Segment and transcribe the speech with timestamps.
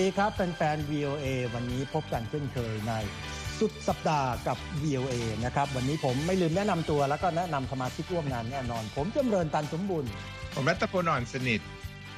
[0.00, 2.92] ดีครับแฟนๆ VOA วันนี้พบกันเช่นเคยใน
[3.58, 10.04] สุดสัปดาห์กับ VOA นะครับ วันนี้ผมไม่ลืมแนะนำตัวแล้วก็แนะนำสมาชิกร่วมงานแน่นอน ผมจำเริญตันสมบุญ
[10.54, 11.60] ผมรัตพลอ่อนสนิท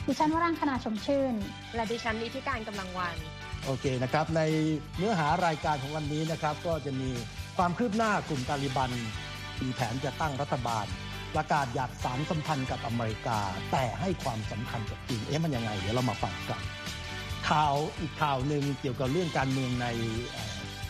[0.06, 1.34] ดิฉันวรังคณาชมชื่น
[1.74, 3.16] และดิฉันลิธิการกำลังวัน
[3.64, 4.40] โอเคนะครับ ใน
[4.98, 7.10] เนื้อหารายการของวันนี้นะครับ ก็จะมี
[7.56, 8.90] ความคืบหน้ากลุ่มตาลิบัน
[9.62, 10.86] มีแผนจะตั้งรัฐบาล
[11.34, 13.38] ประกาศอยากสารสัมพันธ์กับอเมริกา
[13.72, 16.62] แต่ให้ความสำคัญกับจีนเอ๊ะมันยังไง เดี๋ยวเรามาฟังกัน
[17.50, 19.86] ข่าวอีกข่าวหนึ่งเกี่ยวกับเรื่องการเมืองใน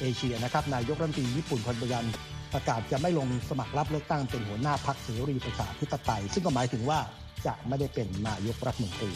[0.00, 2.06] เอเชียนะครับนายกรัฐมนตรีญี่ปุ่นคนปัจจุบัน
[2.52, 6.98] ประกาศจะไม่ลงสมัครรับเลือกตั้งเป็นหัวหน้าพรรคเสรีประชาธิปไตยซึ่งก็หมายถึงว่า
[7.46, 9.10] จะไม่ได้เป็นนายกรัฐมนตรี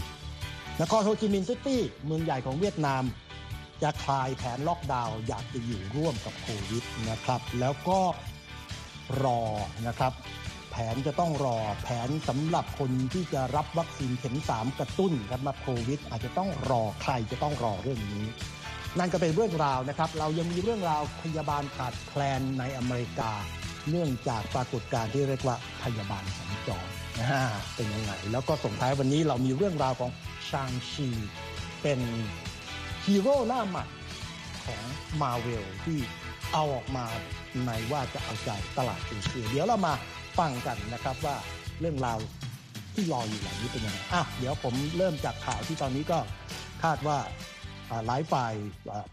[0.81, 3.03] นครโฮจิมินห์ซิตี้เมืองใหญ่ของเวียดนาม
[3.83, 8.01] จะคลายแผนล็อกดาวน์อยากจะอยู่ร่วมกับโควิดนะครับ แล้วก็
[9.23, 9.41] รอ
[9.87, 10.13] นะครับ
[10.77, 18.27] ผนจะต้องรอแผนสำหรับคนที่จะรับวัคซีนเข็ม 3 กระตุ้นสำหรับโควิด อาจจะต้องรอใครจะต้องรอเรื่องนี้
[18.99, 23.33] นั่นก็เป็นเรื่องราวนะครับ เรายังมีเรื่องราวพยาบาลขาดแคลนในอเมริกา
[23.91, 27.43] เนื่องจากปรากฏการณ์ที่เรียกว่าพยาบาลสัญจรนะฮะ
[27.75, 30.11] เป็นยังไงแล้วก็ส่งท้ายวันนี้เรามีเรื่องราวของ
[30.51, 31.09] ชางชี
[31.83, 32.01] เป็น
[33.05, 33.85] ฮีโร่หน้าใหม่
[34.65, 34.83] ของ
[35.21, 35.99] มาเวลที่
[36.53, 37.07] เอาออกมา
[37.67, 39.95] ในว่าจะเอาใจตลาดเอเชียเดี๋ยวเรามา
[40.39, 41.37] ฟังกันนะครับว่า
[41.81, 42.19] เรื่องราว
[42.95, 46.19] ที่รออยู่อย่างนี้เป็นยังไงอะเดี๋ยวผมเริ่มจากข่าวที่ตอนนี้ก็
[46.83, 47.19] คาดว่า
[48.07, 48.53] หลายฝ่าย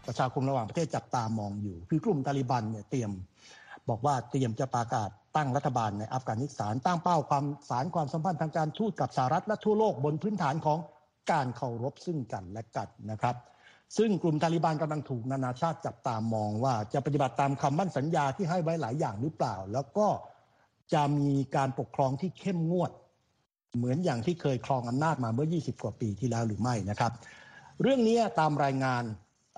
[0.06, 3.10] ประชาคมระหว่างประเทศจับตามองอยู่ คือกลุ่มตาลิบันเนี่ยเตรียม
[3.88, 10.78] บอกว่าเตรียมจะประกาศตั้งรัฐบาลในอัฟกานิสถานตั้งเป้าความสารความสัมพันธ์ทางการทูตกับสหรัฐและทั่วโลกบนพื้นฐานของ
[11.32, 13.36] การเคารพซึ่งกันและกันนะครับ
[13.96, 20.06] ซึ่งกลุ่มตาลิบันกำลังถูกนานาชาติจับตามองว่าจะปฏิบัติตามคำมั่นสัญญาที่ให้ไว้หลายอย่างหรือเปล่า แล้วก็
[20.92, 22.90] จะมีการปกครองที่เข้มงวด
[23.76, 27.12] เหมือนอย่างที่เคยครองอำนาจมาเมื่อ 20 กว่าปีที่แล้วหรือไม่นะครับ
[27.82, 29.02] เรื่องนี้ตามรายงาน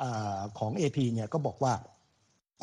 [0.03, 0.05] อ
[0.59, 1.73] ของ AP เนี่ยก็บอกว่า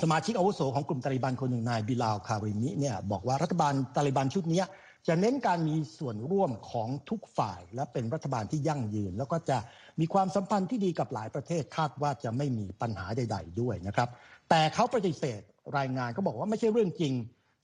[0.02, 4.64] สมาชิกอาวุโสของกลุ่มตาลิบันคนหนึ่งนายบิลาวคาริมิเนี่ยบอกว่ารัฐบาลตาลิบันชุดนี้
[5.08, 9.58] จะเน้นการมีส่วนร่วมของทุกฝ่าย และเป็นรัฐบาลที่ยั่งยืน แล้วก็จะ
[10.00, 14.10] มีความสัมพันธ์ที่ดีกับหลายประเทศคาดว่าจะไม่มีปัญหาใด ๆ ด้วยนะครับ
[14.50, 15.42] แต่เขาปฏิเสธ
[15.78, 17.14] รายงานก็บอกว่าไม่ใช่เรื่องจริง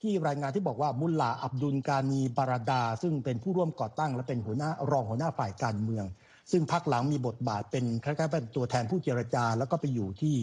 [0.02, 6.06] ที่รายงานที่บอกว่ามุลลาอับดุลกานีบาราดา ซึ่งเป็นผู้ร่วมก่อตั้งและเป็นหัวหน้ารองหัวหน้าฝ่ายการเมือง
[6.52, 10.38] ซึ่งพักหลังมีบทบาทเป็นคล้ายๆเป็นตัวแทนผู้เจรจา แล้วก็ไปอยู่ที่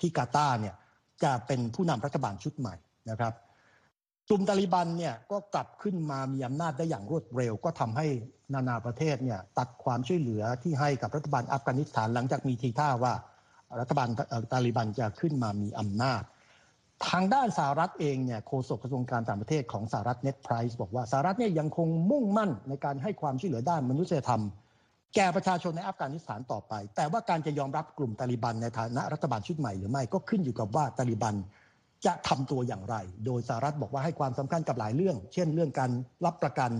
[0.00, 0.74] ที่กาตาร์เนี่ย
[1.22, 2.74] จะเป็นผู้นำรัฐบาลชุดใหม่
[3.10, 3.32] นะครับ
[4.28, 8.06] กลุ่มตาลิบันเนี่ยก็กลับขึ้นมามีอำนาจได้อย่างรวดเร็ว ก็ทำให้
[8.54, 13.14] นานาประเทศเนี่ยตัดความช่วยเหลือที่ให้กับรัฐบาลอัฟกานิสถานหลังจากมีทีท่าว่า
[13.80, 14.08] รัฐบาล
[14.52, 16.22] ตาลิบันจะขึ้นมามีอำนาจ
[17.10, 24.42] ทางด้านสหรัฐเองเนี่ยโฆษกกระทรวงการต่างประเทศของสหรัฐเน็ตไพรส์บอกว่าสหรัฐเนี่ยยังคงมุ่งมั่นในการให้ความช่วยเหลือด้านมนุษยธรรม
[25.14, 31.34] แก่ประชาชนในอัฟกานิสถานต่อไป แต่ว่าการจะยอมรับกลุ่มตาลิบันในฐานะรัฐบาลชุดใหม่หรือไม่ก็ขึ้นอยู่กับว่าตาลิบัน
[32.06, 32.96] จะทำตัวอย่างไร
[33.26, 35.90] โดยสหรัฐบอกว่าให้ความสำคัญกับหลายเรื่อง เช่น เรื่องการ
[36.24, 36.70] รับประกัน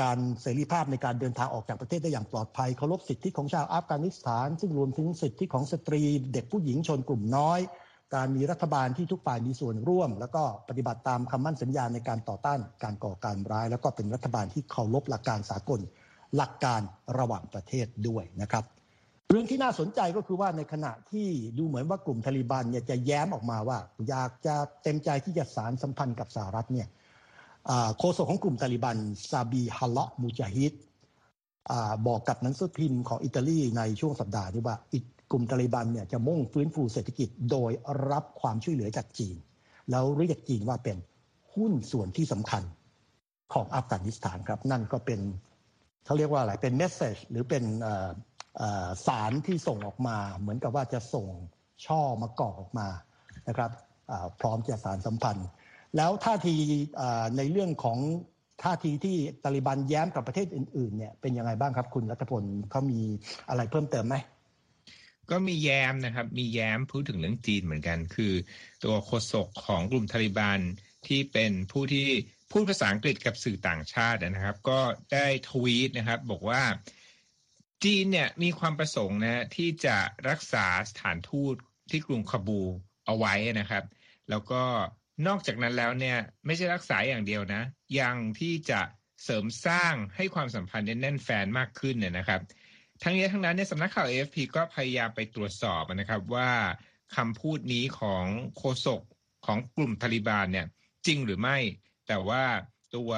[0.00, 7.60] การเสรีภาพในการเดินทางออกจากประเทศได้อย่างปลอดภัยเคารพสิทธิของชาวอัฟกานิสถาน ซึ่งรวมถึงสิทธิของสตรี เด็กผู้หญิงชนกลุ่มน้อย
[8.14, 15.80] การมีรัฐบาลที่ทุกฝ่ายมีส่วนร่วม แล้วก็ปฏิบัติตามคำมั่นสัญญาในการต่อต้านการก่อการร้าย แล้วก็เป็นรัฐบาลที่เคารพหลักการสากล
[16.36, 16.80] หลักการ
[17.18, 18.64] ระหว่างประเทศด้วยนะครับ
[19.30, 21.28] เรื่องที่น่าสนใจก็คือว่าในขณะที่
[21.58, 23.78] ดูเหมือนว่ากลุ่มทาลิบันเนี่ยจะแย้มออกมาว่า
[24.08, 26.88] อยากจะเต็มใจที่จะสารสัมพันธ์กับสหรัฐเนี่ย
[27.98, 28.96] โฆษกของกลุ่มตาลิบัน
[29.30, 30.72] ซาบีฮัลเลาะมูจาฮิด
[32.06, 34.76] บอกกับหนังสือพิมพ์ของอิตาลีในช่วงสัปดาห์นี้ว่า
[35.30, 37.70] กลุ่มตาลิบันเนี่ยจะมุ่งฟื้นฟูเศรษฐกิจโดย
[38.10, 39.36] รับความช่วยเหลือจากจีน
[39.90, 40.96] แล้วเรียกจีนว่าเป็น
[41.54, 42.62] หุ้นส่วนที่สำคัญ
[43.52, 45.20] ของอัฟกานิสถานครับ นั่นก็เป็น
[46.04, 47.64] เขาเรียกว่าอะไรเป็นเมสเซจหรือเป็น
[49.06, 51.26] สารที่ส่งออกมา เหมือนกับว่าจะส่ง
[51.86, 52.88] ช่อมาก่อออกมา
[53.48, 53.70] นะครับ
[54.40, 55.48] พร้อมจะสารสัมพันธ์
[55.96, 56.56] แล้วท่าที
[57.36, 57.98] ในเรื่องของ
[58.62, 63.00] ท่าทีที่ตาลิบันแย้มกับประเทศอื่นๆเนี่ยเป็นยังไงบ้างครับคุณรัฐพลเขามี
[63.48, 64.16] อะไรเพิ่มเติมไหม
[65.30, 68.32] ก็มีแย้มนะครับ มีแย้มพูดถึงเรื่องจีนเหมือนกัน คือ
[68.84, 70.60] ตัวโฆษกของกลุ่มตาลิบัน
[71.06, 72.08] ที่เป็นผู้ที่
[72.50, 74.80] พูดภาษาอังกฤษกับสื่อต่างชาตินะครับ ก็
[75.12, 76.62] ได้ทวีตนะครับ บอกว่า
[77.84, 79.96] จีนเนี่ยมีความประสงค์นะที่จะ
[80.28, 81.54] รักษาสถานทูต
[81.90, 82.60] ที่กรุงคาบู
[83.06, 83.84] เอาไว้นะครับ
[84.30, 84.62] แล้วก็
[85.26, 87.62] นอกจากนั้นแล้วเนี่ยไม่ใช่รักษาอย่างเดียวนะ
[88.00, 88.80] ยังที่จะ
[89.24, 92.40] เสริมสร้างให้ความสัมพันธ์แน่นแฟนมากขึ้นเนี่ยนะครับ
[93.02, 96.50] ทั้งนี้ทั้งนั้นเนี่ยสำนักข่าว AFP ก็พยายามไปตรวจสอบนะครับว่า
[97.16, 98.24] คำพูดนี้ของ
[98.56, 99.02] โฆษก
[99.46, 100.66] ของกลุ่มทาลิบานเนี่ย
[101.06, 101.56] จริงหรือไม่
[102.08, 102.44] แต่ว่า
[102.94, 103.10] ตัว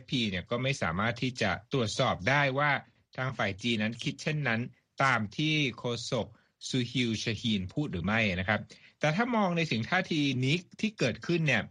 [0.00, 2.70] FP เนี่ยก็ไม่สามารถที่จะตรวจสอบได้ว่า
[3.16, 4.60] ทางฝ่ายจีนนั้นคิดเช่นนั้น
[5.04, 6.26] ตามที่โคศก
[6.68, 8.60] ซูฮิวชฮีนพูดหรือไม่นะครับ
[9.00, 11.62] แต่ถ้ามองในสิ่งท่าทีนี้ที่เกิดขึ้นเนี่ย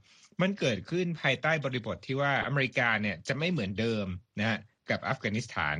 [0.42, 4.06] มันเกิดขึ้นภายใต้บริบทที่ว่าอเมริกาเนี่ยจะไม่เหมือนเดิม
[4.40, 4.60] นะ
[4.90, 5.76] กับอัฟกานิสถาน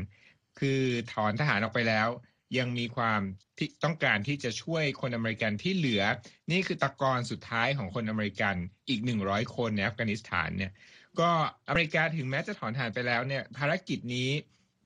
[0.60, 0.82] คือ
[1.14, 2.10] ถอนทหารออกไปแล้ว
[2.58, 3.22] ยังมีความ
[3.58, 6.04] ที่ต้องการที่จะช่วยคนอเมริกันที่เหลือ
[6.52, 8.56] นี่คือตะกอนสุดท้ายของคนอเมริกัน
[8.90, 10.72] อีก100คนในอัฟกานิสถานเนี่ย
[11.20, 11.30] ก็
[11.68, 14.30] อเมริกาถึงแม้จะถอนทหารไปแล้วเนี่ยภารกิจนี้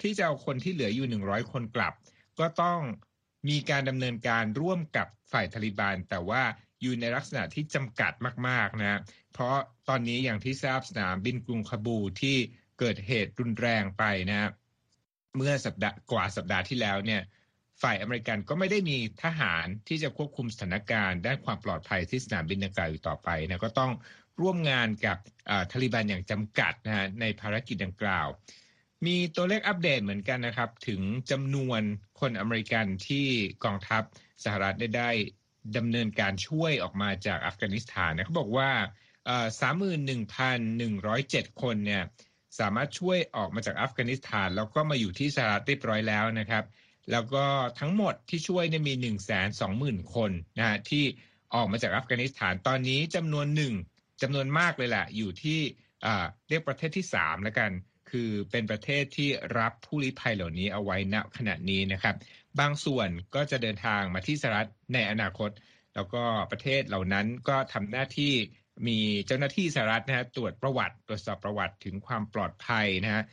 [0.01, 1.93] ที่จะเอาคนที่เหลืออยู่100คนกลับ
[2.39, 2.79] ก็ต้อง
[3.49, 6.43] มีการดำเนินการร่วมกับฝ่ายทาลิบานแต่ว่า
[6.81, 8.11] อยู่ในลักษณะที่จำกัด
[8.47, 8.99] มากๆนะ
[9.33, 9.55] เพราะ
[9.89, 12.37] ตอนนี้อย่างที่ทราบสนามบินกรุงคาบูที่
[12.79, 14.49] เกิดเหตุรุนแรงไปนะ
[15.37, 17.21] เมื่อสัปดาห์กว่าสัปดาห์ที่แล้วเนี่ย
[17.81, 23.91] ฝ่ายอเมริกันก็ไม่ได้มีทหารที่จะควบคุมสถานการณ์ด้านความปลอดภัยที่สนามบินดังกล่าวอยู่ต่อไปนะก็ต้อง
[24.41, 25.17] ร่วมงานกับ
[25.71, 28.27] ทาลิบันอย่างจำกัดนะฮะในภารกิจดังกล่าว
[29.05, 31.01] มีตัวเลขอัปเดตเหมือนกันนะครับ ถึง
[31.31, 31.81] จำนวน
[32.19, 33.27] คนอเมริกันที่
[33.63, 34.03] กองทัพ
[34.43, 35.09] สหรัฐได้ได้
[35.77, 38.69] ดำเนินการช่วยออกมาจากอัฟกานิสถานนะเขาบอกว่า
[39.59, 42.03] สามหมื่นหนึ่งพันหนึ่งร้อยเจ็ดคนเนี่ย
[42.59, 46.63] สามารถช่วยออกมาจากอัฟกานิสถาน แล้วก็มาอยู่ที่สหรัฐเรียบร้อยแล้วนะครับ
[47.11, 47.45] แล้วก็
[47.79, 51.03] ทั้งหมดที่ช่วยเนี่ยมีหนึ่งแสนสองหมื่นคนนะฮะที่
[51.55, 53.73] ออกมาจากอัฟกานิสถานตอนนี้จำนวนหนึ่ง
[54.21, 55.59] จำนวนมากเลยแหละอยู่ที่
[56.49, 57.71] เรียกประเทศที่สามแล้วกัน
[58.09, 59.29] คือเป็นประเทศที่
[59.59, 62.15] รับผู้ลี้ภัยเหล่านี้เอาไว้ณขณะนี้นะครับ
[62.59, 65.49] บางส่วนก็จะเดินทางมาที่สหรัฐในอนาคต
[65.95, 68.33] แล้วก็ประเทศเหล่านั้นก็ทำหน้าที่
[68.87, 73.23] มีเจ้าหน้าที่สหรัฐนะฮะตรวจประวัติตรวจสอบประวัติถึงความปลอดภัยนะฮะ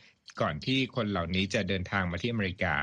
[0.41, 2.73] ก่อนที่คนเหล่านี้จะเดินทางมาที่อเมริกา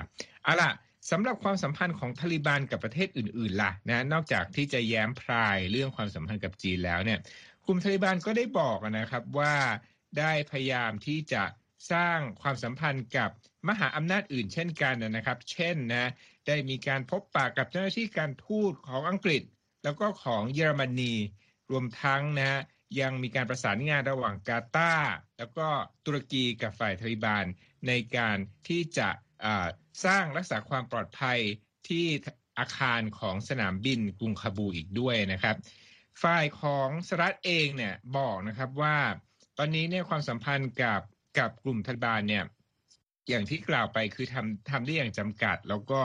[0.43, 0.70] เอาล่ะ
[1.11, 7.19] สำหรับความสัมพันธ์ของทาลิบันกับประเทศอื่นๆล่ะนะนอกจากที่จะแย้มพรายเรื่องความสัมพันธ์กับจีนแล้วเนี่ย
[7.67, 9.55] กลุ่มทาลิบันก็ได้บอกนะครับว่า
[10.19, 11.44] ได้พยายามที่จะ
[11.93, 13.31] สร้างความสัมพันธ์กับ
[13.69, 16.11] มหาอำนาจอื่นเช่นกันนะครับ เช่นนะ
[16.47, 19.43] ได้มีการพบปะกับเจ้าหน้าที่การทูตของอังกฤษ
[19.85, 21.14] แล้วก็ของเยอรมนี
[21.73, 22.61] รวมทั้งนะฮะ
[23.01, 25.69] ยังมีการประสานงานระหว่างกาตาร์แล้วก็
[26.07, 27.45] ตุรกีกับฝ่ายทาลิบาน
[27.89, 28.37] ในการ
[28.69, 29.09] ที่จะ
[30.05, 31.39] สร้างรักษาความปลอดภัย
[31.89, 32.07] ที่
[32.59, 35.57] อาคารของสนามบินกรุงคาบูอีกด้วยนะครับ
[36.23, 38.97] ฝ่ายของสหรัฐเองเนี่ยบอกนะครับว่า
[39.59, 41.01] ตอนนี้เนี่ยความสัมพันธ์กับ
[41.39, 42.45] กับกลุ่มทาลิบานเนี่ย
[43.29, 46.01] อย่างที่กล่าวไปคือทำทำได้อย่างจำกัด แล้วก็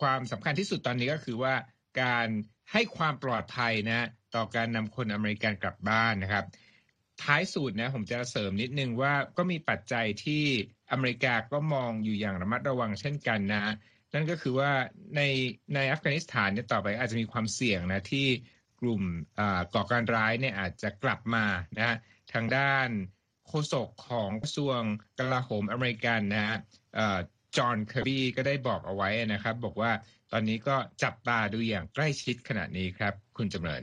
[0.00, 1.54] ความสำคัญที่สุดตอนนี้ก็คือว่า
[2.02, 2.28] การ
[2.72, 6.44] ให้ความปลอดภัยนะต่อการนำคนอเมริกันกลับบ้านนะครับ
[7.22, 10.44] ท้ายสุดนะผมจะเสริมนิดนึงว่าก็มีปัจจัยที่
[10.90, 13.74] อเมริกาก็มองอยู่อย่างระมัดระวังเช่นกันนะ
[14.14, 14.70] นั่นก็คือว่า
[15.16, 15.20] ใน
[15.74, 18.26] ในอัฟกานิสถานเนี่ยต่อไปอาจจะมีความเสี่ยงนะที่
[18.80, 19.02] กลุ่ม
[19.74, 21.44] ก่อการร้ายเนี่ยอาจจะกลับมา
[21.78, 21.96] นะ
[22.32, 22.88] ทางด้าน
[23.46, 24.80] โฆษกของกระทรวง
[25.18, 26.58] กลาโหมอเมริกันนะฮะ
[27.56, 29.90] จอห์นเคอร์บีก็ได้บอกเอาไว้นะครับ บอกว่า
[30.32, 33.82] ตอนนี้ก็จับตาดูอย่างใกล้ชิดขณะนี้ครับ คุณจำเริญ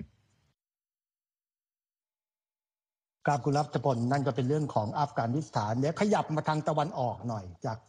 [3.26, 7.80] ครับคุณรัฐพลนั่นก็เป็นเรื่องของอัฟกานิสถานเดี๋ยวขยับมาทางตะวันออกหน่อย จาก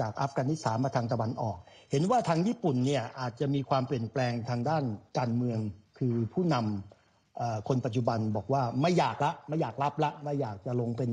[0.00, 1.58] จากอัฟกานิสถานมาทางตะวันออก
[1.90, 4.84] เห็นว่าทางญี่ปุ่นเนี่ยอาจจะมีความเปลี่ยนแปลงทางด้าน
[5.18, 5.58] การเมือง
[5.98, 11.10] คือผู้นำคนปัจจุบันบอกว่าไม่อยากละไม่อยากรับละไม่อยากจะลงเป็น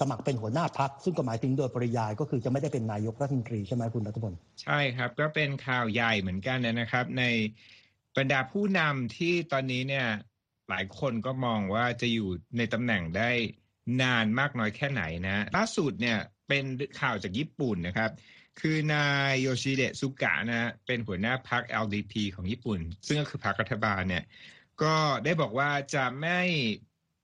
[0.00, 4.32] สมัครเป็นหัวหน้าพักซึ่งก็หมายถึงโดยปริยายก็คือจะไม่ได้เป็นนายกรัฐมนตรีใช่ไหมคุณรัฐพล
[4.62, 7.24] ใช่ครับ ก็เป็นข่าวใหญ่เหมือนกันนะครับ ใน
[8.16, 10.06] บรรดาผู้นำที่ตอนนี้เนี่ย
[10.70, 13.30] หลายคนก็มองว่าจะอยู่ในตำแหน่งได้
[14.02, 16.64] นานมากน้อยแค่ไหนนะล่าสุดเนี่ยเป็น
[17.00, 18.10] ข่าวจากญี่ปุ่นนะครับ
[18.60, 24.24] คือนายโยชิเดะซุกะนะเป็นหัวหน้าพรรค LDP ของญี่ปุ่น ซึ่งก็คือพรรครัฐบาลเนี่ย
[24.82, 26.40] ก็ได้บอกว่าจะไม่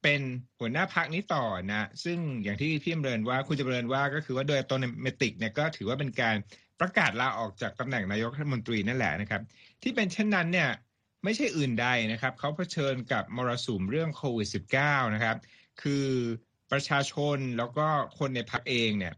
[0.02, 0.20] เป็น
[0.58, 6.36] หัวหน้าพักนี้ต่อนะ ซึ่งอย่างที่พี่เริญว่าคุณจะเริญว่าก็คือว่าโดยตัวเมติกเนี่ยก็ถือว่าเป็นการ
[6.80, 9.42] ประกาศลาออกจากตำแหน่งนายกรัฐมนตรีนั่นแหละนะครับ
[9.82, 10.70] ที่เป็นเช่นนั้นเนี่ย
[11.24, 14.48] ไม่ใช่อื่นใดนะครับเขาเผชิญกับมรสุมเรื่องโควิด
[14.80, 15.36] -19 นะครับ
[15.82, 16.06] คือ
[16.72, 17.86] ประชาชนแล้วก็
[18.18, 19.14] คนในพรรคเองเนี่ย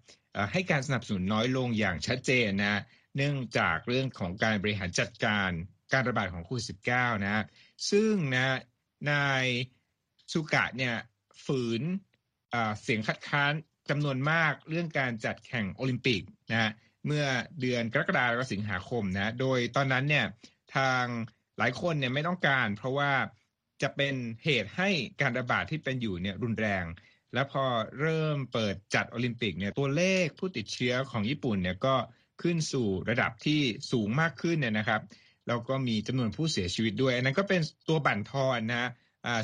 [0.52, 2.80] ให้การสนับสนุนน้อยลงอย่างชัดเจนนะ
[3.16, 5.50] เนื่องจากเรื่องของการบริหารจัดการ
[5.92, 7.44] การระบาดของโควิด -19 นะ
[7.90, 8.58] ซึ่งนะ
[9.10, 9.44] นาย
[10.32, 10.94] สุกะเนี่ย
[11.44, 11.82] ฝืน
[12.82, 13.52] เสียงคัดค้าน
[13.90, 16.72] จำนวนมากเรื่องการจัดแข่งโอลิมปิกนะ
[17.06, 17.24] เมื่อ
[17.60, 20.26] เดือนกรกฎาคมสิงหาคมนะโดยตอนนั้นเนี่ย
[20.76, 21.04] ทาง
[21.58, 23.12] หลายคนเนี่ยไม่ต้องการ เพราะว่า
[23.82, 24.14] จะเป็น
[24.44, 24.88] เหตุให้
[25.20, 26.84] การระบาดที่เป็นอยู่เนี่ยรุนแรง
[27.34, 27.64] แล้วพอ
[28.00, 31.94] เริ่มเปิดจัดโอลิมปิกเนี่ยตัวเลขผู้ติดเชื้อของญี่ปุ่นเนี่ยก็
[32.42, 33.60] ขึ้นสู่ระดับที่
[33.92, 35.00] สูงมากขึ้นเนี่ยนะครับ
[35.48, 38.90] แล้วก็มีจำนวนผู้เสียชีวิตด้วยอันนั้นก็เป็นตัวบั่นทอนนะ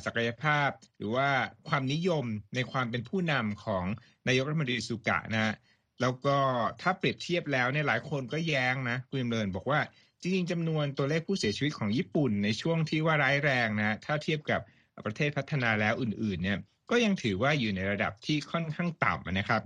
[0.04, 1.28] ศักยภาพ หรือว่า
[1.68, 3.85] ความนิยมในความเป็นผู้นำของ
[4.28, 5.54] นายกรัฐมนตรีสุกะนะ
[6.00, 6.37] แล้วก็
[6.82, 9.80] ถ้าเปรียบเทียบแล้วเนี่ยหลายคนก็แย้งนะคุณเลินบอกว่า
[10.20, 14.61] จริงๆจำนวนตัวเลขผู้เสียชีวิตของญี่ปุ่นในช่วงที่ว่าร้ายแรงนะถ้าเทียบกับ
[15.06, 16.58] ประเทศพัฒนาแล้วอื่น ๆ เนี่ย
[16.90, 19.62] ก็ยังถือว่าอยู่ในระดับที่ค่อนข้างต่ำนะครับ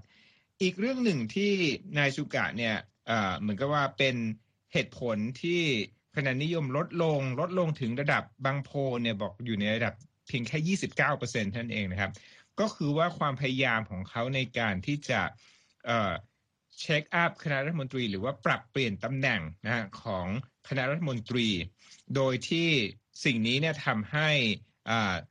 [0.62, 1.52] อีกเรื่องหนึ่งที่
[1.98, 2.74] นายสุกะเนี่ย
[3.40, 4.16] เหมือนกับว่าเป็น
[4.72, 5.62] เหตุผลที่
[6.16, 9.94] คะแนนนิยมลดลงลดลงถึงระดับบางโพเนี่ยบอกอยู่ในระดับ
[10.28, 12.12] เพียงแค่ 29เปอร์เซ็นต์ท่านเองนะครับ
[12.60, 15.20] ก็คือว่าความพยายามของเขาในการที่จะ
[16.80, 20.26] เช็คอัพคณะรัฐมนตรี หรือว่าปรับเปลี่ยนตำแหน่งนะของ
[20.68, 21.48] คณะรัฐมนตรี
[22.16, 22.68] โดยที่
[23.24, 24.28] สิ่งนี้เนี่ยทำให้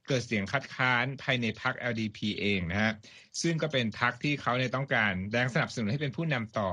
[0.08, 2.94] เกิดเสียงคัดค้านภายในพรรค LDP เองนะฮะ
[3.42, 6.70] ซึ่งก็เป็นพรรคที่เขาเนี่ยต้องการแรงสนับสนุนให้เป็นผู้นำต่อ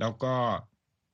[0.00, 0.34] แล้วก็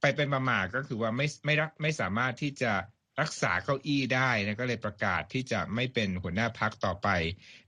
[0.02, 2.73] ไปเป็นมามาก็คือว่าไม่ไม่รักไม่สามารถที่จะ
[3.21, 7.09] รักษาเก้าอี้ได้นะก็เลยประกาศที่จะไม่เป็นหัวหน้าพักต่อไป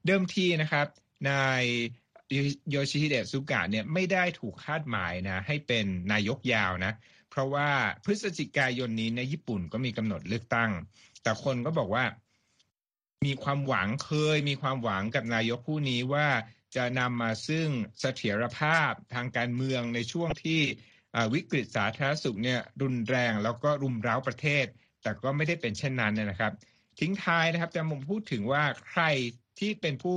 [0.07, 0.87] เดิมทีนะครับ
[1.31, 1.63] นาย
[2.71, 6.93] โยชิฮิเดะซุกะเนี่ยไม่ได้ถูกคาดหมายนะให้เป็นนายกยาวนะ
[7.31, 7.69] เพราะว่า
[8.05, 10.71] พฤศจิกายนนี้ในญี่ปุ่นก็มีกำหนดเลือกตั้ง
[11.23, 12.05] แต่คนก็บอกว่า
[13.25, 16.29] มีความหวังเคย มีความหวังกับนายกผู้นี้ว่า
[16.77, 17.69] จะนำมาซึ่ง
[18.01, 20.61] เสถียรภาพทางการเมืองในช่วงที่
[21.35, 24.67] วิกฤตสาธารณสุขเนี่ยรุนแรงแล้วก็รุมเร้าประเทศ
[25.03, 26.53] แต่ก็ไม่ได้เป็นเช่นนั้นนะครับ
[27.01, 29.03] ทิ้งท้ายนะครับจะมุมพูดถึงว่าใคร
[29.59, 30.17] ที่เป็นผู้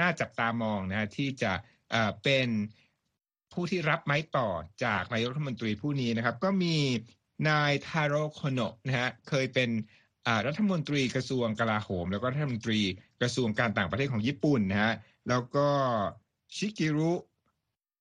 [0.00, 1.52] น่าจับตามองนะที่จะ
[2.24, 2.48] เป็น
[3.52, 4.48] ผู้ที่รับไม้ต่อ
[4.84, 6.76] จากนายกรัฐมนตรีผู้นี้นะครับ ก็มี
[7.48, 9.70] นายทาโร่โคโนะนะฮะเคยเป็น
[10.46, 12.80] รัฐมนตรีกระทรวงกลาโหม แล้วก็รัฐมนตรี
[13.20, 14.94] กระทรวงการต่างประเทศของญี่ปุ่นนะฮะ
[15.28, 15.68] แล้วก็
[16.56, 17.12] ชิกิรุ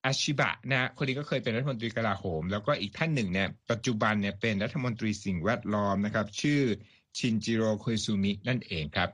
[0.07, 6.61] อาชิบะนะคนนี้ก็เคยเป็นรัฐมนตรีกลาโหม แล้วก็อีกท่านหนึ่งเนี่ยปัจจุบันเนี่ยเป็นรัฐมนตรีสิ่งแวดล้อมนะครับ ชื่อ
[7.17, 9.09] ชินจิโร่คุยซูมินั่นเองครับ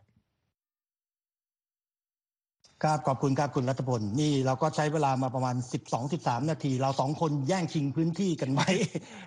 [2.83, 5.55] ครับขอบคุณครับคุณรัตพลนี่เราก็ใช้เวลามาประมาณ
[6.03, 8.69] 12-13 นาที เราสองคนแย่งชิงพื้นที่กันไว้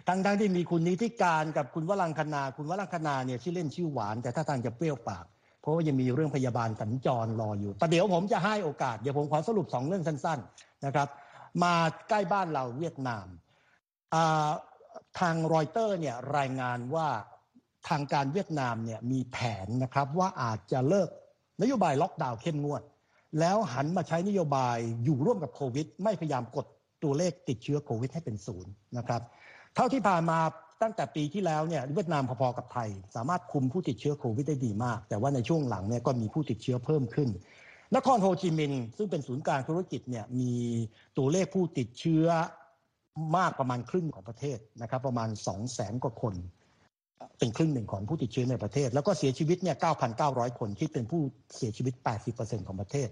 [0.08, 5.24] ทั้งทั้งที่มีคุณนิติการกับคุณวรังคณา คุณวรังคณาเนี่ยชื่อเล่นชื่อหวาน แต่ถ้าทางจะเปรี้ยวปาก
[5.60, 11.08] เพราะว่ายังมีเรื่องพยาบาลสัญจรรออยู่ แต่เดี๋ยวผมจะให้โอกาส เดี๋ยวผมขอสรุป 2 เรื่องสั้นๆนะครับ
[11.62, 11.74] มา
[12.08, 13.26] ใกล้บ้านเราเวียดนาม
[15.18, 17.08] ทางรอยเตอร์เนี่ยรายงานว่า
[17.88, 21.08] ทางการเวียดนามเนี่ยมีแผนนะครับว่าอาจจะเลิก
[21.62, 22.82] นโยบายล็อกดาวน์เข้มงวด
[23.40, 26.66] แล้วหันมาใช้นโยบายอยู่ร่วมกับโควิด ไม่พยายามกด
[27.02, 29.20] ตัวเลขติดเชื้อโควิดให้เป็นศูนย์นะครับ
[29.74, 30.38] เท่าที่ผ่านมา
[30.82, 37.28] ตั้งแต่ปีที่แล้วเนี่ยเวียดนามพอๆกับไทย สามารถคุมผู้ติดเชื้อโควิดได้ดีมาก แต่ว่าในช่วงหลังเนี่ยก็มีผู้ติดเชื้อเพิ่มขึ้น
[37.94, 40.54] นครโฮจิมินห์ซึ่งเป็นศูนย์กลางธุรกิจเนี่ยมี
[41.18, 42.26] ตัวเลขผู้ติดเชื้อ
[43.36, 46.34] มากประมาณครึ่งของประเทศนะครับ ประมาณ 2 0 0แสนกว่าคน
[47.38, 49.76] เป็นครึ่งหนึ่งของผู้ติดเชื้อในประเทศ แล้วก็เสียชีวิตเนี่ย
[50.16, 51.20] 9,900 คนที่เป็นผู้
[51.56, 51.94] เสียชีวิต
[52.30, 53.08] 80%ของประเทศ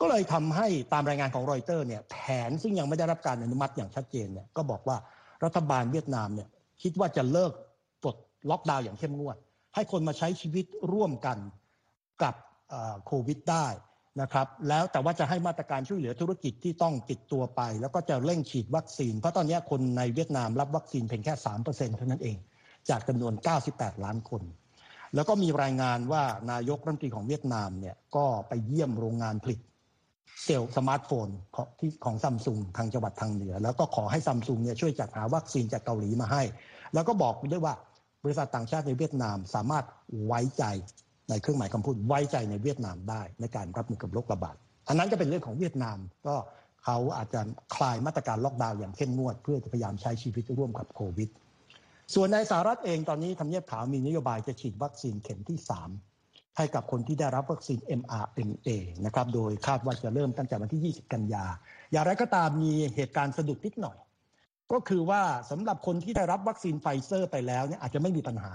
[0.00, 2.16] ก็เลยทำให้ตามรายงานของรอยเตอร์เนี่ยแผ
[2.48, 4.96] นซึ่งยังไม่ได้รับการอนุมัติอย่างชัดเจนเนี่ยก็บอกว่า
[5.44, 6.48] รัฐบาลเวียดนามเนี่ย
[6.82, 7.52] คิดว่าจะเลิก
[8.02, 8.16] ปลด
[8.50, 9.36] ล็อกดาวน์อย่างเข้มงวด
[9.74, 11.38] ให้คนมาใช้ชีวิตร่วมกัน
[12.22, 12.34] กับ
[13.06, 13.66] โควิดได้
[14.20, 21.34] นะครับแล้วแต่ว่าจะให้มาตรการช่วยเหลือธุรกิจที่ต้องติดตัวไป แล้วก็จะเร่งฉีดวัคซีน เพราะตอนนี้คนในเวียดนามรับวัคซีนเพียงแค่
[21.66, 22.36] 3%เท่านั้นเอง
[22.90, 23.32] จากจำนวน
[23.68, 24.42] 98 ล้านคน
[25.14, 29.60] แล้วก็มีรายงานว่านายกรัฐมนตรีของเวียดนามเนี่ยก็ไปเยี่ยมโรงงานผลิต
[30.44, 36.42] เซลล์สมาร์ทโฟนของที่ของซัมซุงทางจังหวัดทางเหนือ แล้วก็ขอให้ซัมซุงเนี่ยช่วยจัดหาวัคซีนจากเกาหลีมาให้
[36.94, 37.74] แล้วก็บอกด้วยว่า
[38.24, 39.84] บริษัทต่างชาติในเวียดนามสามารถ
[40.26, 40.64] ไว้ใจ
[41.30, 44.56] ในเครื่องหมายคำพูดไว้ใจในเวียดนามได้ในการรับมือกับโรคระบาด
[44.88, 46.34] อันนั้นก็เป็นเรื่องของเวียดนามก็
[46.84, 47.40] เขาอาจจะ
[47.76, 51.28] คลายมาตรการล็อกดาวน์อย่างเข้มงวด เพื่อจะพยายามใช้ชีวิตร่วมกับโควิด
[52.14, 55.58] ส่วนในสหรัฐเองตอนนี้ทำเนียบขาวมีนโยบายจะฉีดวัคซีนเข็มที่
[56.08, 58.68] 3 ให้กับคนที่ได้รับวัคซีน mRNA
[59.04, 61.44] นะครับโดยคาดว่าจะเริ่มตั้งแต่วันที่ 20 กันยา
[61.92, 63.98] อย่างไรก็ตามมีเหตุการณ์สะดุดนิดหน่อย
[64.72, 68.52] ก็คือว่าสำหรับคนที่ได้รับวัคซีนไฟเซอร์ไปแล้วเนี่ยอาจจะไม่มีปัญหา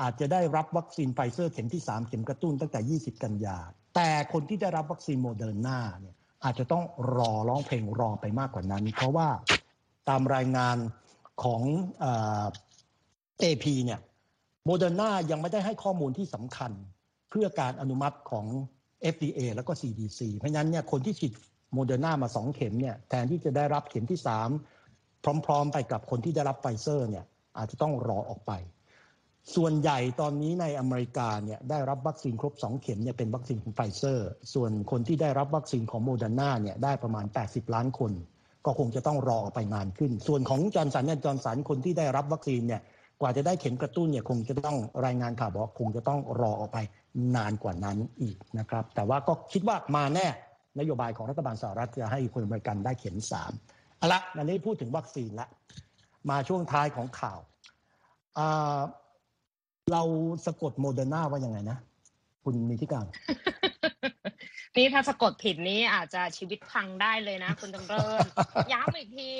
[0.00, 3.58] อาจจะได้รับวัคซีนไฟเซอร์เข็มที่ 3 เข็มกระตุ้นตั้งแต่ 20 กันยา
[3.96, 6.14] แต่คนที่ได้รับวัคซีนโมเดอร์นาเนี่ย
[6.44, 6.84] อาจจะต้อง
[7.16, 9.28] รอร้องเพลงรอไปมากกว่านั้น เพราะว่า
[10.08, 10.76] ตามรายงาน
[11.42, 11.62] ของ
[12.00, 12.04] เอ
[13.42, 14.00] AP เนี่ย
[14.66, 16.72] โมเดอร์นายังไม่ได้ให้ข้อมูลที่สำคัญ
[17.30, 18.46] เพื่อการอนุมัติของ
[19.14, 21.32] FDA แล้วก็ CDC เพราะฉะนั้นเนี่ยคนที่ฉีด
[21.74, 24.48] โมเดอร์นามาสองเข็มเนี่ยแทนที่จะได้รับเข็มที่สาม
[25.46, 27.24] พร้อม ๆ ไปกับคนที่ได้รับไฟเซอร์เนี่ย
[27.58, 28.52] อาจจะต้องรอออกไป
[29.56, 38.12] ส่วนใหญ่ตอนนี้ในอเมริกาเนี่ยได้รับวัคซีนครบ 2 เข็มเนี่ยเป็นวัคซีนของไฟเซอร์ ส่วนคนที่ได้รับวัคซีนของโมเดอร์นาเนี่ยได้ประมาณ 80 ล้านคน
[38.66, 42.80] ก็คงจะต้องรอออกไปนานขึ้น ส่วนของจอห์นสันเนี่ยจอห์นสันคนที่ได้รับวัคซีนเนี่ย
[43.20, 46.78] กว่าจะได้เข็มกระตุ้นเนี่ยคงจะต้องรายงานข่าวบอกคงจะต้องรอออกไป
[47.36, 50.26] นานกว่านั้นอีกนะครับ แต่ว่าก็คิดว่ามาแน่
[50.78, 53.52] นโยบายของรัฐบาลสหรัฐจะให้คนอเมริกันได้เข็มสาม
[53.96, 55.48] เอาละอันนี้พูดถึงวัคซีนละ
[56.30, 57.38] มาช่วงท้ายของข่าว
[59.92, 60.02] เรา
[60.46, 61.78] สะกดโมเดอร์นาว่ายังไงนะ
[62.44, 63.06] คุณนิติการ
[64.76, 68.18] นี่ถ้าสะกดผิดนี้อาจจะชีวิตพังได้เลยนะ คุณจำเริญ
[68.72, 69.32] ย้ำอีกที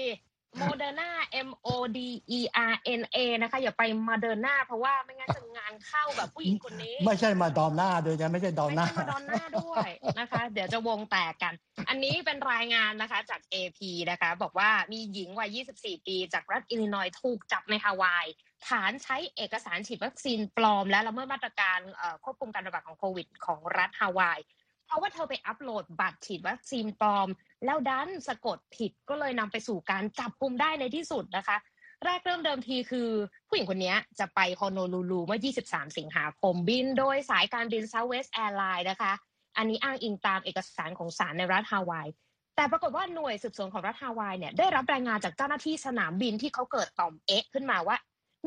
[0.58, 1.10] โมเดอร์นา
[1.48, 1.98] M O D
[2.38, 2.40] E
[2.72, 9.88] R N A นะคะ อย่าไปมาเดินหน้าเพราะว่าไม่งั้นจะงานเข้าแบบผู้หญิงคนนี้ ไม่ใช่มาดอนน่าด้วยนะไม่ใช่ดอนน่าไม่ใช่มาดอนมหน้าด้วย
[10.18, 11.54] นะคะ เดี๋ยวจะวงแตกกัน
[11.88, 13.80] อันนี้เป็นรายงานนะคะจาก AP
[14.10, 18.26] นะคะ บอกว่ามีหญิงวัย 24 ปี จากรัฐอิลลินอยส์ถูกจับในฮาวาย
[18.68, 21.78] ฐานใช้เอกสารฉีดวัคซีนปลอม และละเมิดมาตรการ
[22.24, 24.38] ควบคุมการระบาดของโควิด ของรัฐฮาวาย
[24.86, 27.28] เพราะว่าเธอไปอัปโหลดบัตรฉีดวัคซีนปลอม
[27.64, 31.56] แล้วดันสะกดผิดก็เลยนำไปสู่การจับกลุ่มได้ในที่สุดนะคะ
[32.04, 33.08] แรกเริ่มเดิมทีคือ
[33.48, 39.12] ผู้หญิงคนนี้จะไปฮอนโลูลูเมื่อ 23 สิงหาคมบิน โดยสายการบิน Southwest Airlines นะคะ
[39.56, 42.08] อันนี้อ้างอิงตามเอกสารของศาลในรัฐฮาวาย
[42.56, 47.96] แต่ปรากฏว่าหน่วยสืบสวนของรัฐฮาวายเนี่ยได้รับรายงานจากเจ้าหน้าที่สนามบินที่เขาเกิดต่อมเอ๊ะขึ้นมาว่า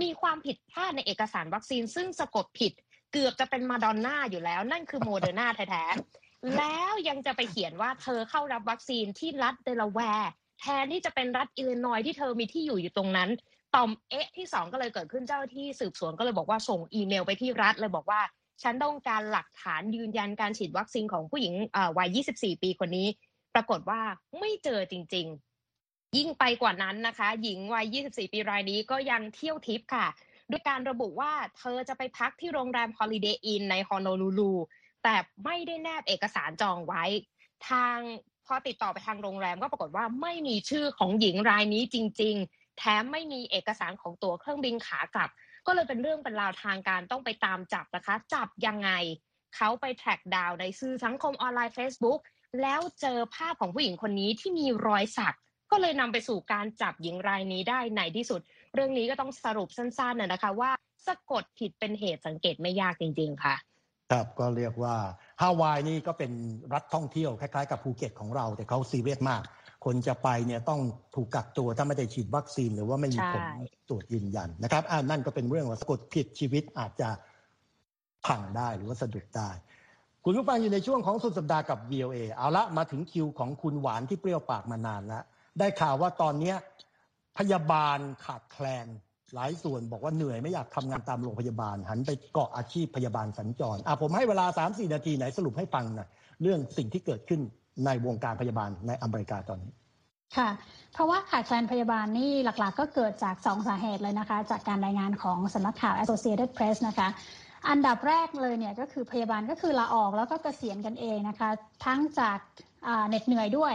[0.01, 2.71] มีความผิดพลาดในเอกสารวัคซีน ซึ่งสะกดผิด
[3.11, 10.31] เกือบจะเป็นมาดอนน่าอยู่แล้ว นั่นคือโมเดอร์นาแท้ๆแล้วยังจะไปเขียนว่าเธอเข้ารับวัคซีนที่รัฐเดลาแวร์
[10.61, 13.29] แทนที่จะเป็นรัฐอิลลินอยส์ที่เธอมีที่อยู่อยู่ตรงนั้น
[13.75, 18.21] ต่อมเอ๊ะที่สองก็เลยเกิดขึ้นเจ้าหน้าที่สืบสวนก็เลยบอกว่าส่งอีเมลไปที่รัฐเลยบอกว่า
[18.63, 21.53] ฉันต้องการหลักฐานยืนยันการฉีดวัคซีนของผู้หญิง
[21.97, 23.07] วัย 24 ปีคนนี้
[23.55, 24.01] ปรากฏว่า
[24.39, 25.27] ไม่เจอจริง
[26.17, 30.07] ยิ่งไปกว่านั้นนะคะ หญิงวัย 24 ปีรายนี้ก็ยังเที่ยวทิปค่ะ
[30.49, 34.53] ด้วยการระบุว่าเธอจะไปพักที่โรงแรม Holiday Inn ในฮอนโลลูลู
[35.03, 35.15] แต่
[35.45, 37.03] ไม่ได้แนบเอกสารจองไว้
[37.69, 37.97] ทาง
[38.45, 45.29] พอติดต่อไปทางโรงแรมก็ปรากฏว่าไม่มีชื่อของหญิงรายนี้จริง ๆ แถมไม่มีเอกสารของตั๋วเครื่องบินขากลับ
[45.65, 48.89] ก็เลยเป็นเรื่องเป็นราวทางการต้องไปตามจับนะคะ จับยังไง
[49.55, 52.19] เขาไปแทร็กดาวในสื่อสังคมออนไลน์ Facebook
[52.61, 55.35] แล้วเจอภาพของผู้หญิงคนนี้ที่มีรอยสัก
[55.73, 58.41] ก็เลยนำไปสู่การจับหญิงรายนี้ได้ในที่สุด
[58.73, 60.71] เรื่องนี้ก็ต้องสรุปสั้นๆนะคะว่า
[61.07, 63.55] สะกดผิดเป็นเหตุสังเกตไม่ยากจริง ๆ ค่ะ
[64.11, 64.95] ครับก็เรียกว่า
[65.41, 66.31] ฮาวายนี่ก็เป็น
[66.73, 69.41] รัฐท่องเที่ยวคล้ายๆกับภูเก็ตของเรา แต่เขาซีเรียสมาก
[69.85, 70.81] คนจะไปเนี่ยต้อง
[71.15, 73.43] ถูกกักตัวถ้าไม่ได้ฉีดวัคซีนหรือว่าไม่มีผล
[73.89, 77.09] ตรวจยืนยันนะครับอ่านั่นก็เป็นเรื่องว่าสะกดผิดชีวิตอาจจะ
[78.25, 79.49] พังได้หรือว่าสะดุดได้
[80.25, 85.23] คุณผู้ฟังอยู่ในช่วงของสุดสัปดาห์กับ VOA เอาละมาถึงคิวของคุณหวานที่เปรี้ยวปากมานานแล้ว
[85.59, 86.53] ได้ข่าวว่าตอนนี้
[87.37, 88.87] พยาบาลขาดแคลน
[89.33, 96.07] หลายส่วนบอกว่าเหนื่อยไม่อยากทำงานตามโรงพยาบาล หันไปเกาะอาชีพพยาบาลสัญจรอะผมให้เวลา 3-4 นาทีไหนสรุปให้ฟังนะ
[96.41, 97.41] เรื่องสิ่งที่เกิดขึ้น
[97.85, 99.71] ในวงการพยาบาลในอเมริกาตอนนี้
[100.37, 100.49] ค่ะ
[100.93, 107.07] เพราะว่าขาดแคลนพยาบาลนี่หลักๆ ก็เกิดจาก 2 สาเหตุเลยนะคะ จากการรายงานของสำนักข่าว Associated Press นะคะ
[107.69, 111.49] อันดับแรกเลยเนี่ยก็คือพยาบาลก็คือลาออกแล้วก็เกษียณกันเองนะคะ
[111.85, 112.39] ทั้งจาก
[113.07, 113.73] เหน็ดเหนื่อยด้วย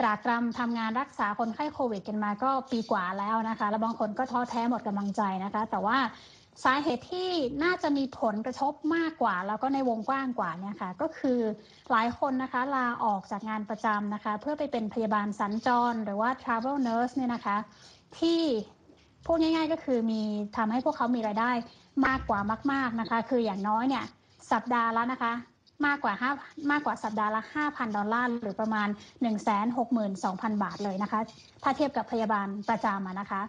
[0.00, 5.98] ตรากตรำทำงานรักษาคนไข้โควิดกันมาก็ปีกว่าแล้วนะคะ แล้วบางคนก็ท้อแท้หมดกำลังใจนะคะ แต่ว่า
[6.64, 7.28] สาเหตุที่
[7.64, 11.40] น่าจะมีผลกระทบมากกว่า แล้วก็ในวงกว้างกว่าเนี่ยค่ะก็คือ
[11.90, 17.56] หลายคนนะคะลาออกจากงานประจำนะคะ เพื่อไปเป็นพยาบาลสัญจร หรือว่า travel nurse เนี่ยนะคะ
[18.18, 18.40] ที่
[19.26, 20.22] พูดง่าย ๆ ก็คือมี
[20.56, 21.52] ทำให้พวกเขามีรายได้
[22.06, 22.40] มากกว่า
[22.72, 24.04] มาก ๆนะคะ คืออย่างน้อยเนี่ย
[24.52, 25.32] สัปดาห์ละนะคะ
[25.86, 28.88] มากกว่า5มากกว่าสัปดาห์ละ 5,000 ดอลลาร์ หรือประมาณ
[29.74, 31.20] 162,000 บาทเลยนะคะ
[31.62, 33.42] ถ้าเทียบกับพยาบาลประจำนะคะ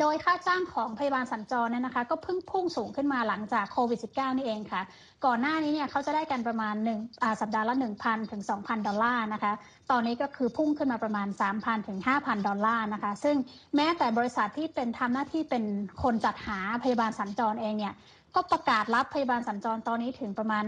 [0.00, 4.82] โดยค่าจ้างของพยาบาลสัญจรเนี่ยนะคะ ก็เพิ่งพุ่งสูงขึ้นมาหลังจากโควิด -19 นี่เองค่ะ
[5.26, 6.74] ก่อนหน้านี้เนี่ยเขาจะได้กันประมาณ
[7.06, 9.52] 1สัปดาห์ละ 1,000 ถึง 2,000 ดอลลาร์นะคะ
[9.90, 13.36] ตอนนี้ก็คือพุ่งขึ้นมาประมาณ 3,000 ถึง 5,000 ดอลลาร์นะคะ ซึ่ง
[13.76, 15.64] แม้แต่บริษัทที่เป็นทำหน้าที่เป็น
[16.02, 17.94] คนจัดหาพยาบาลสัญจรเองเนี่ย
[18.34, 20.64] ก็ประกาศรับพยาบาลสัญจรตอนนี้ถึงประมาณ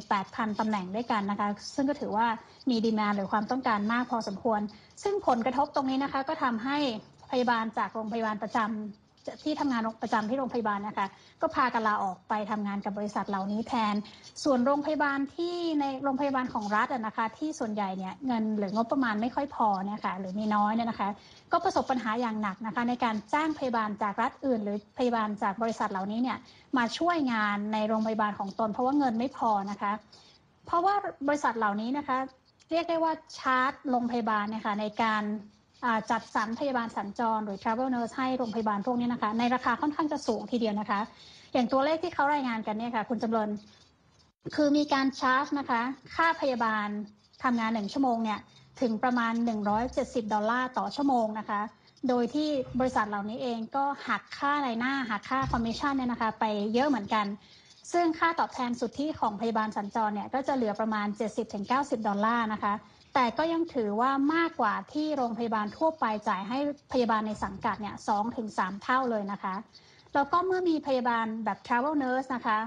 [0.00, 2.26] 48,000 ตำแหน่งด้วยกันนะคะ ซึ่งก็ถือว่า
[2.70, 4.60] มีดีมาหรือความต้องการมากพอสมควร
[5.02, 6.78] ซึ่งผลกระทบตรงนี้นะคะ ก็ทำให้
[7.30, 9.05] พยาบาลจากโรงพยาบาลประจำ
[9.42, 11.06] ที่ทำงานประจำที่โรงพยาบาลนะคะ
[11.42, 13.94] ก็พากันลาออกไปทำงานกับบริษัทเหล่านี้แทน
[14.44, 21.08] ส่วนโรงพยาบาลที่ในโรงพยาบาลของรัฐนะคะ ที่ส่วนใหญ่เนี่ยเงินหรืองบประมาณไม่ค่อยพอเนี่ยค่ะหรือมีน้อยเนี่ยนะคะ
[21.52, 26.38] ก็ประสบปัญหาอย่างหนักนะคะ ในการจ้างพยาบาลจากรัฐอื่น หรือพยาบาลจากบริษัทเหล่านี้เนี่ย
[26.78, 29.92] มาช่วยงานในโรงพยาบาลของตน เพราะว่าเงินไม่พอนะคะ
[30.66, 30.94] เพราะว่า
[31.28, 32.18] บริษัทเหล่านี้นะคะ
[32.70, 35.22] เรียกได้ว่าชาร์จโรงพยาบาลนะคะในการ
[36.10, 41.00] จัดสรรพยาบาลสัญจร หรือ travel nurse ให้โรงพยาบาลพวกนี้นะคะ ในราคาค่อนข้างจะสูงทีเดียวนะคะ
[41.52, 43.50] อย่างตัวเลขที่เขารายงานกันเนี่ยค่ะ คุณจำเริญ
[44.54, 45.82] คือมีการชาร์จนะคะ
[46.14, 46.88] ค่าพยาบาล
[47.42, 48.38] ทำงานหนึ่งชั่วโมงเนี่ย
[48.80, 49.32] ถึงประมาณ
[49.84, 51.60] 170 ดอลลาร์ต่อชั่วโมงนะคะ
[52.08, 52.48] โดยที่
[52.80, 56.44] บริษัทเหล่านี้เองก็หักค่าในหน้าหักค่าคอมมิชชั่นเนี่ยนะคะ ไป
[56.74, 57.26] เยอะเหมือนกัน
[57.92, 61.06] ซึ่งค่าตอบแทนสุทธิของพยาบาลสัญจรเนี่ยก็จะเหลือประมาณ
[61.56, 62.72] 70-90 ดอลลาร์นะคะ
[63.18, 66.58] แต่ก็ยังถือว่ามากกว่าที่โรงพยาบาลทั่วไปจ่ายให้
[66.92, 69.54] พยาบาลในสังกัดเนี่ยสองถึงสามเท่าเลยนะคะ
[70.14, 72.58] แล้วก็เมื่อมีพยาบาลแบบ travel nurse นะคะ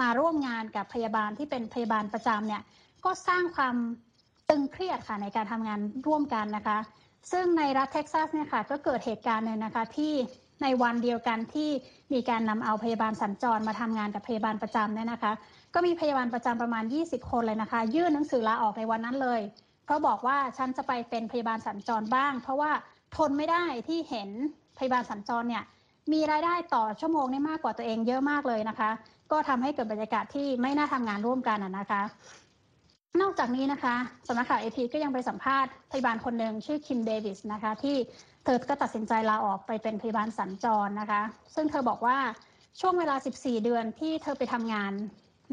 [0.00, 2.62] มาร่วมงานกับพยาบาลที่เป็นพยาบาลประจำเนี่ย
[3.04, 3.74] ก็สร้างความ
[4.50, 6.78] ตึงเครียดค่ะในการทำงานร่วมกันนะคะ
[7.32, 10.12] ซึ่งในรัฐเท็กซัสเนี่ยค่ะก็เกิดเหตุการณ์หนึ่งนะคะที่
[10.62, 11.70] ในวันเดียวกันที่
[12.12, 15.32] มีการนำเอาพยาบาลสัญจรมาทำงานกับพยาบาลประจำเนี่ยนะคะ
[15.74, 19.40] ก็มีพยาบาลประจำประมาณ 20 คนเลยนะคะ ยื่นหนังสือลาออกในวันนั้นเลย
[19.88, 22.72] เพราบอกว่าฉันจะไปเป็นพยาบาลสัญจรบ้าง เพราะว่า
[23.16, 24.30] ทนไม่ได้ที่เห็น
[24.78, 25.64] พยาบาลสัญจรเนี่ย
[26.12, 28.90] มีรายได้ต่อชั่วโมงนี่มากกว่าตัวเองเยอะมากเลยนะคะ
[29.32, 32.02] ก็ทำให้เกิดบรรยากาศที่ไม่น่าทำงานร่วมกันนะคะ
[33.20, 33.94] นอกจากนี้นะคะ
[34.26, 37.96] สำนักข่าวเอพีก็ยังไปสัมภาษณ์พยาบาลคนหนึ่งชื่อคิมเดวิสนะคะ ที่
[38.44, 41.22] เธอก็ตัดสินใจลาออกไปเป็นพยาบาลสัญจรนะคะ
[41.54, 42.18] ซึ่งเธอบอกว่า
[42.80, 44.92] ช่วงเวลา 14 เดือนที่เธอไปทำงาน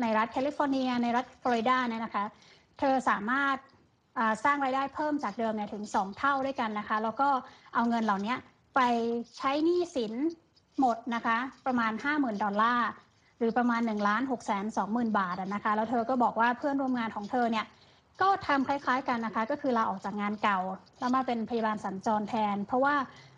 [0.01, 2.25] ในรัฐแคลิฟอร์เนีย ในรัฐฟลอริดาเนี่ยนะคะ
[2.79, 3.57] เธอสามารถ
[4.43, 7.29] สร้างรายได้เพิ่มจากเดิมเนี่ยถึง 2 เท่าด้วยกันนะคะ แล้วก็
[7.73, 8.35] เอาเงินเหล่านี้
[8.75, 8.81] ไป
[9.37, 10.13] ใช้หนี้สิน
[10.79, 12.89] หมดนะคะ ประมาณ 50,000 ดอลลาร์
[13.37, 17.65] หรือประมาณ1ล้าน6แสน20,000บาทนะคะ แล้วเธอก็บอกว่าเพื่อนร่วมงานของเธอเนี่ย
[18.21, 20.59] ก็ทำคล้ายๆกันนะคะ ก็คือลาออกจากงานเก่า
[20.99, 22.95] แล้วมาเป็นพยาบาลสัญจรแทน เพราะว่า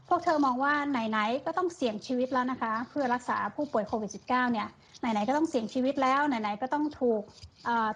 [0.09, 4.67] พวกเธอมองว่าไหนๆก็ต้องเสี่ยงชีวิตแล้วนะคะ เพื่อรักษาผู้ป่วยโควิด -19 เนี่ย
[4.99, 7.21] ไหนๆก็ต้องเสี่ยงชีวิตแล้วไหนๆก็ต้องถูก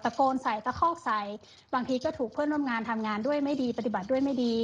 [0.04, 1.20] ตะโกนใส่ตะคอกใส่
[1.74, 4.54] บางทีก็ถูกเพื่อนร่วมงานทำงานด้วยไม่ดี ปฏิบัติด้วยไม่ดี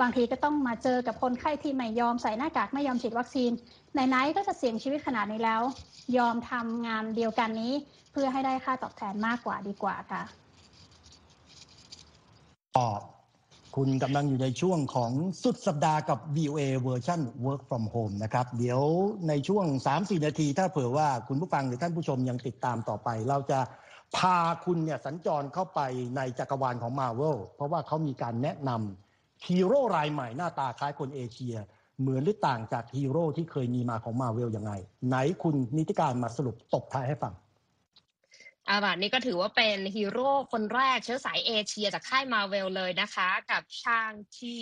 [0.00, 3.50] บางทีก็ต้องมาเจอกับคนไข้ที่ไม่ยอมใส่หน้ากากไม่ยอมฉีดวัคซีน
[3.92, 5.62] ไหนๆก็จะเสี่ยงชีวิตขนาดนี้แล้ว
[6.16, 7.72] ยอมทำงานเดียวกันนี้
[8.12, 10.22] เพื่อให้ได้ค่าตอบแทนมากกว่าดีกว่าค่ะ
[13.76, 18.80] คุณกำลังอยู่ในช่วงของสุดสัปดาห์กับ VOA เวอร์ชัน Work from Home นะครับ เดี๋ยว
[19.28, 19.64] ในช่วง
[19.96, 23.60] 3-4 นาที ถ้าเผื่อว่าคุณผู้ฟังหรือท่านผู้ชมยังติดตามต่อไป เราจะ
[24.16, 25.80] พาคุณเนี่ยสัญจรเข้าไป
[26.16, 31.56] ในจักรวาลของ Marvel เพราะว่าเขามีการแนะนำฮีโร่รายใหม่หน้าตาคล้ายคนเอเชีย
[32.00, 34.72] เหมือนหรือต่างจากฮีโร่ที่เคยมีมาของ Marvel ยังไง
[35.08, 37.34] ไหนคุณนิติการมาสรุปตบท้ายให้ฟัง
[38.68, 44.56] อาบัตนี่ก็ถือว่าเป็นฮีโร่คนแรกเชื้อสายเอเชียจากค่ายมาเวลเลยนะคะ กับชางชี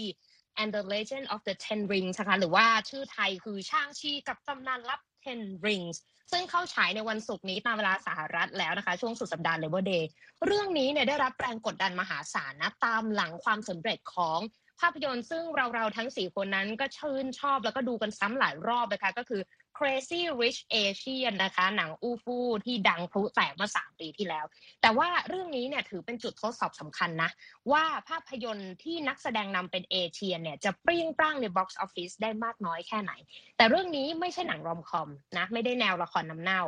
[0.60, 5.96] and the Legend of the Ten Rings นะคะหรือว่าชื่อไทยคือช่างชีกับตำนานลับ Ten Rings
[6.32, 10.04] ซึ่งเข้าฉายในวันศุกร์นี้ตามเวลาสหรัฐแล้วนะคะ ช่วงสุดสัปดาห์ Labor Day
[10.46, 14.38] เรื่องนี้เนี่ยได้รับแรงกดดันมหาศาลนะตามหลังความสำเร็จของ
[14.80, 19.42] ภาพยนตร์ซึ่งเรา ๆ ทั้ง 4 คนนั้นก็ชื่นชอบแล้วก็ดูกันซ้ำหลายรอบนะคะก็คือ
[19.76, 24.44] Crazy Rich Asian นะคะ หนังอู้ฟู่ที่ดังพลุแตกเมื่อสามปีที่แล้ว
[24.82, 27.30] แต่ว่าเรื่องนี้เนี่ยถือเป็นจุดทดสอบสำคัญนะ
[27.72, 33.12] ว่าภาพยนตร์ที่นักแสดงนำเป็นเอเชียเนี่ยจะเปรี้ยงปร้างในบ็อกซ์ออฟฟิศได้มากน้อยแค่ไหน
[33.56, 36.62] แต่เรื่องนี้ไม่ใช่หนัง romcom นะ ไม่ได้แนวละครน้ำเน่า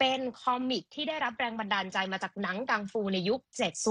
[0.00, 3.40] เป็น comic ที่ได้รับแรงบันดาลใจมาจากหนังกังฟูในยุค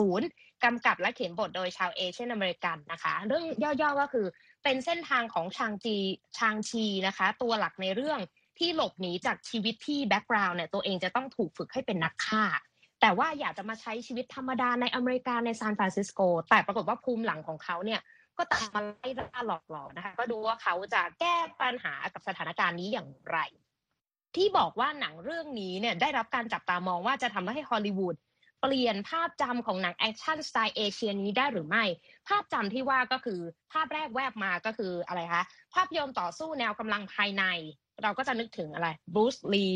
[0.06, 4.26] 70 กำกับและเขียนบทโดยชาว Asian American นะคะ เรื่องย่อๆก็คือ
[4.64, 5.98] เป็นเส้นทางของชางชี
[6.38, 8.20] ชางชีนะคะ ตัวหลักในเรื่อง
[8.62, 12.44] ที่หลบหนีจากชีวิตที่ background เนี่ยตัวเองจะต้องถูกฝึกให้เป็นนักฆ่า
[13.02, 16.20] แต่ว่าอยากจะมาใช้ชีวิตธรรมดาในอเมริกาในซานฟรานซิสโก
[16.50, 18.02] แต่ปรากฏว่าภูมิหลังของเขาเนี่ย
[18.38, 23.40] ก็ตามมาไล่ล่าหลอกหลอนนะคะ ก็ดูว่าเขาจะแก้ปัญหากับสถานการณ์นี้อย่างไร
[24.36, 28.16] ที่บอกว่าหนังเรื่องนี้เนี่ยได้รับการจับตามองว่าจะทำให้ฮอลลีวูด
[28.62, 31.84] เปลี่ยนภาพจำของหนังแอคชั่นสไตล์เอเชียนี้ได้หรือไม่
[32.28, 33.40] ภาพจำที่ว่าก็คือ
[33.72, 35.44] ภาพแรกแวบมาก็คืออะไรคะ
[35.74, 37.44] ภาพยนตร์ต่อสู้แนวกำลังภายใน
[38.04, 39.68] เราก็จะนึกถึงอะไรบรูซลี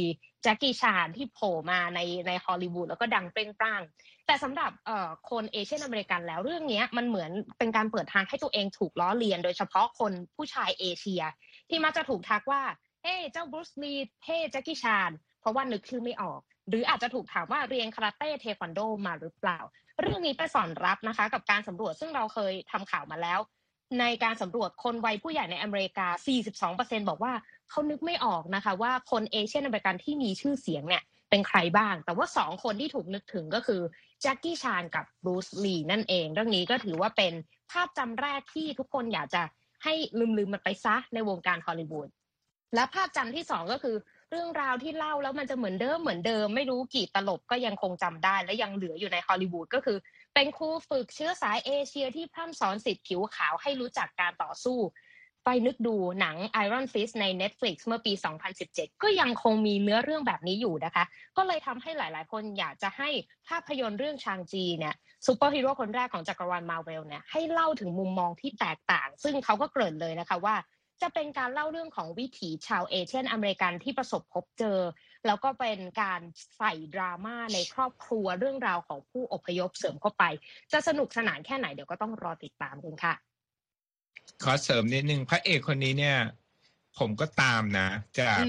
[0.43, 3.81] แจ็คกี้ชานที่โผล่มาในในฮอลลีวูดแล้วก็ดังเปรี้ยงปร้าง
[4.27, 11.23] แต่สำหรับเอ่อคน Asian American แล้วเรื่องนี้มันเหมือนเป็นการเปิดทางให้ตัวเองถูกล้อเลียน โดยเฉพาะคนผู้ชายเอเชีย
[11.69, 12.63] ที่มักจะถูกทักว่า
[13.03, 13.93] เฮ้เจ้าบรูซลี
[14.25, 15.11] เฮ้แจ็คกี้ชาน
[15.41, 19.59] เพราะว่านึกชื่อไม่ออก หรืออาจจะถูกถามว่าเรียนคาราเต้เทควันโดมาหรือเปล่า
[20.01, 23.39] เรื่องนี้ไปสอดรับนะคะ กับการสำรวจซึ่งเราเคยทำข่าวมาแล้ว
[23.99, 26.07] ในการสำรวจคนวัยผู้ใหญ่ในอเมริกา
[26.63, 27.33] 42%บอกว่า
[27.69, 33.81] เขานึกไม่ออกนะคะ ว่าคนเอเชียนอเมริกันที่มีชื่อเสียงเนี่ยเป็นใครบ้าง แต่ว่าสองคนที่ถูกนึกถึงก็คือ
[34.21, 37.33] แจ็คกี้ชานกับบรูซลีนั่นเอง เรื่องนี้ก็ถือว่าเป็น
[37.71, 39.41] ภาพจำแรกที่ทุกคนอยากจะ
[39.83, 39.93] ให้
[40.37, 42.09] ลืมๆมันไปซะในวงการฮอลลีวูด
[42.75, 43.95] และภาพจำที่สองก็คือ
[44.31, 49.97] เรื่องราวที่เล่าแล้วมันจะเหมือนเดิมเหมือนเดิม ไม่รู้กี่ตลบก็ยังคงจำได้ และยังเหลืออยู่ในฮอลลีวูดก็คือ
[50.33, 54.79] เป็นครูฝึกเชื้อสายเอเชียที่พร่ำสอนศิษย์ผิวขาวให้รู้จักการต่อสู้
[55.45, 58.13] ไปนึกดูหนัง Iron Fist ใน Netflix เมื่อปี
[58.57, 61.03] 2017 ก็ยังคงมีเนื้อเรื่องแบบนี้อยู่นะคะ
[61.37, 63.09] ก็เลยทำให้หลายๆ คนอยากจะให้
[63.47, 70.55] ภาพยนตร์เรื่องชางชีเนี่ยซูเปอร์ฮีโร่คนแรกของจักรวาลมาเวลเนี่ยให้เล่าถึงมุมมองที่แตกต่าง ซึ่งเขาก็เกริ่นเลยนะคะว่า
[71.01, 74.79] จะเป็นการเล่าเรื่องของวิถีชาว Asian American ที่ประสบพบเจอ
[75.25, 76.21] แล้วก็เป็นการ
[76.57, 80.23] ใส่ดราม่าในครอบครัวเรื่องราวของผู้อพยพเสริมเข้าไป
[80.71, 83.13] จะสนุกสนานแค่ไหนเดี๋ยวก็ต้องรอติดตามกันค่ะ
[84.43, 86.17] ขอเสริมนิดนึงพระเอกคนนี้เนี่ย
[86.99, 88.39] ผมก็ตามนะ จาก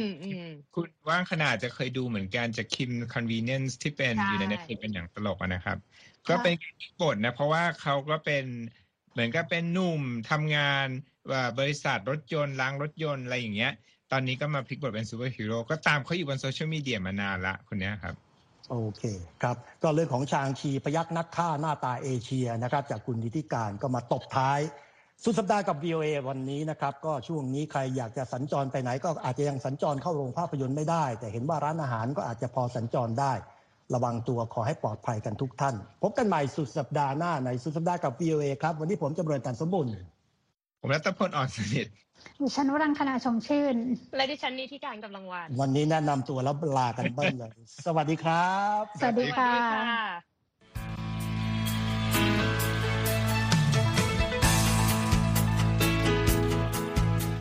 [0.75, 5.79] คุณว่างขนาดจะเคยดูเหมือนกันจาก Kim's Convenience ที่เป็นอยู่ใน Netflix เป็นอย่างตลกนะครับ
[6.29, 6.55] ก็เป็น
[7.03, 8.45] บทนะ เพราะว่าเขาก็เป็น
[9.13, 10.87] เหมือนกับเป็นหนุ่มทำงาน
[11.31, 13.73] ว่าบริษัทรถยนต์ล้างรถยนต์อะไรอย่างเงี้ย
[14.13, 18.15] ตอนนี้ก็มาพลิกบทเป็นซูเปอร์ฮีโร่ก็ตามเขาอยู่บนโซเชียลมีเดียมานานละคนนี้ครับ
[18.71, 19.03] โอเค
[19.43, 24.61] ครับ ก็เรื่องของชางชีพยัคฆ์นักฆ่าหน้าตาเอเชียนะครับ จากคุณนิติการก็มาตบท้าย
[25.25, 33.33] สุดสัปดาห์กับ VOA วันนี้นะครับ ก็ช่วงนี้ใครอยากจะสัญจรไปไหน ก็อาจจะยังสัญจรเข้าโรงภาพยนตร์ไม่ได้ แต่เห็นว่าร้านอาหารก็อาจจะพอสัญจรได้
[33.95, 39.87] ระวังตัวขอให้ปลอดภัยกันทุกท่าน พบกันใหม่สุดสัปดาห์หน้าในสุดสัปดาห์กับ VOA ครับ วันนี้ผมจำเริญตันสมบุญ
[40.81, 41.87] ผมรัตพลอ่อนสนิท
[42.41, 43.77] ดิฉันวรังคณาชมชื่น
[44.17, 47.51] และดิฉันนี่ที่การกำลังวัน วันนี้แนะนำตัวแล้วลากันเบิ้ลเลย
[47.87, 50.36] สวัสดีครับ สวัสดีค่ะ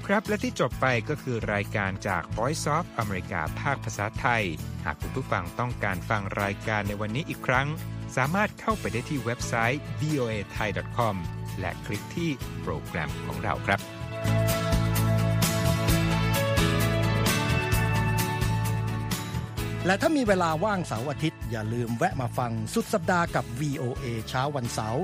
[0.07, 4.43] ครับและที่จบไปก็คือรายการจาก Voice of อเมริกาภาคภาษาไทย
[4.85, 7.67] หากคุณผู้ฟังต้องการฟังรายการในวันนี้อีกครั้ง
[8.15, 11.15] สามารถเข้าไปได้ที่เว็บไซต์ voa thai com
[11.59, 13.79] และคลิกที่โปรแกรมของเราครับ
[19.85, 25.03] และถ้ามีเวลาว่างเสาร์อาทิตย์ อย่าลืมแวะมาฟังสุดสัปดาห์กับ VOA เช้าวันเสาร์